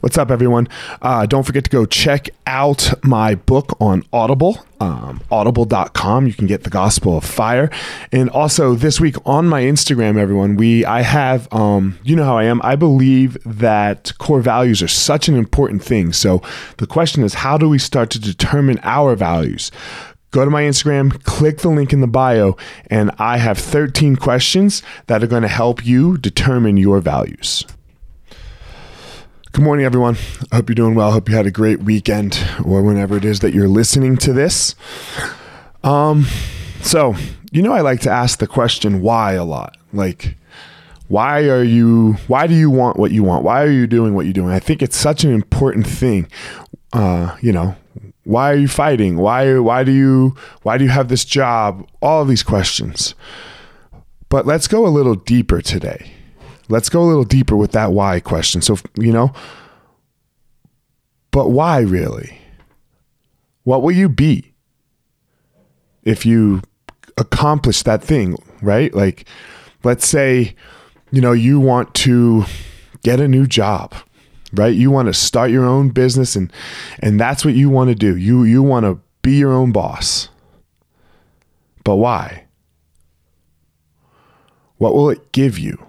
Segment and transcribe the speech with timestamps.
[0.00, 0.68] What's up, everyone?
[1.02, 6.28] Uh, don't forget to go check out my book on Audible, um, audible.com.
[6.28, 7.68] You can get the Gospel of Fire.
[8.12, 12.38] And also this week on my Instagram, everyone, we I have, um, you know how
[12.38, 12.60] I am.
[12.62, 16.12] I believe that core values are such an important thing.
[16.12, 16.42] So
[16.76, 19.72] the question is, how do we start to determine our values?
[20.30, 22.56] Go to my Instagram, click the link in the bio,
[22.88, 27.64] and I have 13 questions that are going to help you determine your values.
[29.58, 30.16] Good morning, everyone.
[30.52, 31.08] I hope you're doing well.
[31.08, 34.32] I hope you had a great weekend or whenever it is that you're listening to
[34.32, 34.76] this.
[35.82, 36.26] Um,
[36.80, 37.16] so,
[37.50, 39.76] you know, I like to ask the question why a lot.
[39.92, 40.36] Like,
[41.08, 43.42] why are you, why do you want what you want?
[43.42, 44.52] Why are you doing what you're doing?
[44.52, 46.28] I think it's such an important thing.
[46.92, 47.74] Uh, you know,
[48.22, 49.16] why are you fighting?
[49.16, 51.84] Why why do you why do you have this job?
[52.00, 53.16] All of these questions.
[54.28, 56.12] But let's go a little deeper today.
[56.68, 58.60] Let's go a little deeper with that why question.
[58.60, 59.32] So, you know,
[61.30, 62.38] but why really?
[63.64, 64.52] What will you be
[66.04, 66.62] if you
[67.16, 68.92] accomplish that thing, right?
[68.94, 69.26] Like
[69.84, 70.54] let's say,
[71.10, 72.44] you know, you want to
[73.02, 73.94] get a new job
[74.52, 74.74] right?
[74.74, 76.52] You want to start your own business and
[77.00, 78.16] and that's what you want to do.
[78.16, 80.28] You you want to be your own boss.
[81.84, 82.44] But why?
[84.76, 85.82] What will it give you?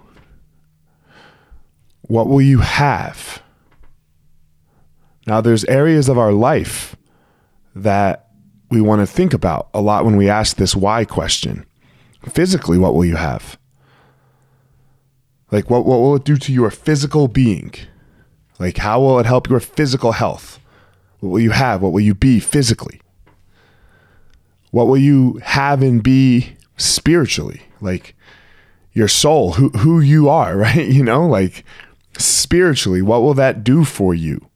[2.10, 3.40] What will you have?
[5.28, 6.96] Now there's areas of our life
[7.76, 8.30] that
[8.68, 11.64] we want to think about a lot when we ask this why question.
[12.28, 13.56] Physically, what will you have?
[15.52, 17.74] Like what what will it do to your physical being?
[18.58, 20.58] Like, how will it help your physical health?
[21.20, 21.80] What will you have?
[21.80, 23.00] What will you be physically?
[24.72, 27.62] What will you have and be spiritually?
[27.80, 28.16] Like
[28.94, 30.88] your soul, who, who you are, right?
[30.88, 31.64] You know, like
[32.18, 34.48] spiritually, what will that do for you?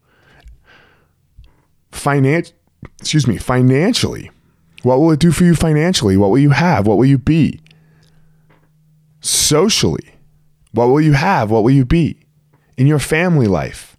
[1.92, 2.52] Finan-
[3.00, 4.30] excuse me, financially,
[4.82, 6.16] what will it do for you financially?
[6.16, 6.86] What will you have?
[6.86, 7.60] What will you be?
[9.20, 10.14] Socially,
[10.72, 11.50] what will you have?
[11.50, 12.18] What will you be?
[12.76, 13.96] In your family life,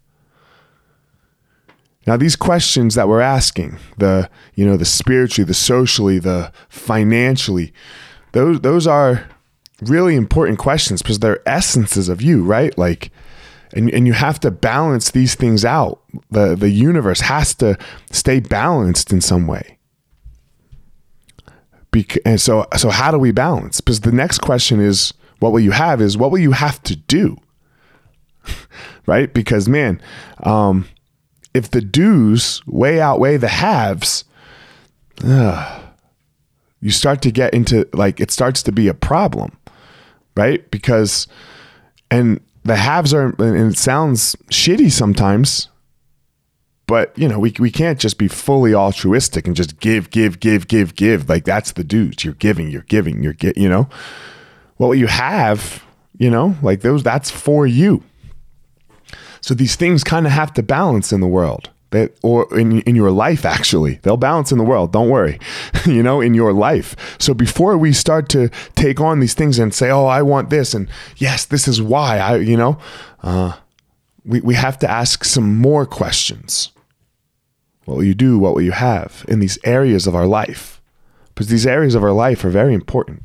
[2.06, 7.74] now these questions that we're asking, the you know, the spiritually, the socially, the financially,
[8.34, 9.28] those those are
[9.82, 12.78] really important questions because they're essences of you, right?
[12.78, 13.12] Like
[13.76, 16.02] and, and you have to balance these things out.
[16.32, 17.78] The the universe has to
[18.12, 19.78] stay balanced in some way.
[21.92, 23.82] Bec- and so so how do we balance?
[23.82, 26.96] Because the next question is what will you have is what will you have to
[26.96, 27.38] do?
[29.06, 29.34] right?
[29.34, 30.02] Because man,
[30.44, 30.88] um,
[31.54, 34.24] if the do's way outweigh the haves,
[35.24, 35.82] uh,
[36.80, 39.58] you start to get into like it starts to be a problem,
[40.38, 40.70] right?
[40.72, 41.28] Because
[42.10, 45.70] and the haves are and it sounds shitty sometimes,
[46.88, 50.68] but you know we we can't just be fully altruistic and just give give give
[50.68, 51.30] give give.
[51.30, 52.26] Like that's the dudes.
[52.26, 53.88] You're giving you're giving you're get you know?
[54.78, 55.84] What you have
[56.18, 58.04] you know like those that's for you.
[59.42, 61.70] So these things kind of have to balance in the world.
[62.24, 63.96] Or in, in your life actually.
[64.04, 65.40] They'll balance in the world don't worry.
[65.86, 66.96] You know in your life.
[67.20, 70.74] So before we start to take on these things and say oh i want this
[70.74, 72.80] and yes this is why i you know
[73.22, 73.54] uh,
[74.26, 76.72] we, we have to ask some more questions.
[77.86, 78.40] What will you do?
[78.40, 79.24] What will you have?
[79.28, 80.82] In these areas of our life.
[81.28, 83.24] Because these areas of our life are very important.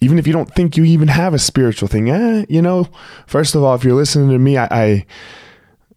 [0.00, 2.88] Even if you don't think you even have a spiritual thing, eh, you know,
[3.26, 5.06] first of all, if you're listening to me, I, I,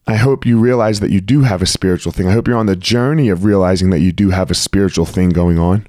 [0.08, 2.28] I hope you realize that you do have a spiritual thing.
[2.28, 5.30] I hope you're on the journey of realizing that you do have a spiritual thing
[5.30, 5.88] going on.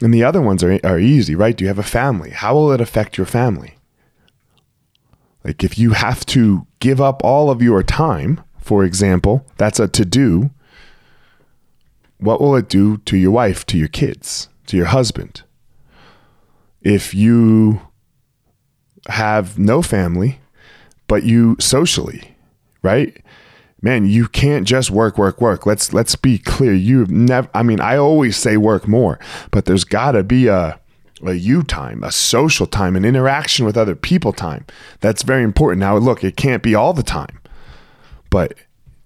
[0.00, 1.56] And the other ones are, are easy, right?
[1.56, 2.30] Do you have a family?
[2.30, 3.76] How will it affect your family?
[5.44, 9.88] Like if you have to give up all of your time, for example, that's a
[9.88, 10.50] to do.
[12.18, 15.42] What will it do to your wife, to your kids, to your husband?
[16.82, 17.80] if you
[19.08, 20.40] have no family,
[21.06, 22.31] but you socially,
[22.82, 23.16] right?
[23.80, 25.66] Man, you can't just work, work, work.
[25.66, 26.72] Let's let's be clear.
[26.72, 27.48] You've never.
[27.52, 29.18] I mean, I always say work more,
[29.50, 30.78] but there's got to be a
[31.24, 34.66] a you time, a social time, an interaction with other people time.
[35.00, 35.80] That's very important.
[35.80, 37.40] Now, look, it can't be all the time,
[38.30, 38.54] but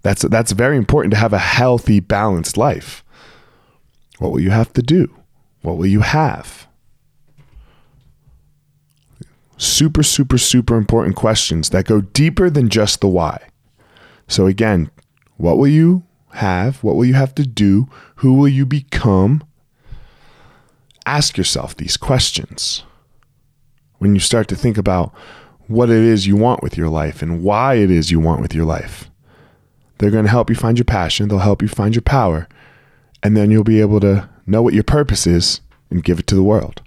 [0.03, 3.03] that's that's very important to have a healthy, balanced life.
[4.19, 5.15] What will you have to do?
[5.63, 6.67] What will you have?
[9.57, 13.41] super, super, super important questions that go deeper than just the why.
[14.29, 14.91] So, again,
[15.37, 16.83] what will you have?
[16.83, 17.89] What will you have to do?
[18.17, 19.45] Who will you become?
[21.05, 22.83] Ask yourself these questions
[23.99, 25.15] when you start to think about
[25.69, 28.55] what it is you want with your life and why it is you want with
[28.55, 29.11] your life.
[29.99, 31.29] They're going to help you find your passion.
[31.29, 32.49] They'll help you find your power.
[33.23, 36.35] And then you'll be able to know what your purpose is and give it to
[36.35, 36.83] the world.